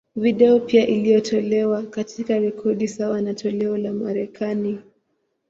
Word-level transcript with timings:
Video 0.15 0.59
pia 0.59 0.87
iliyotolewa, 0.87 1.83
katika 1.83 2.39
rekodi 2.39 2.87
sawa 2.87 3.21
na 3.21 3.33
toleo 3.33 3.77
la 3.77 3.93
Marekani. 3.93 4.79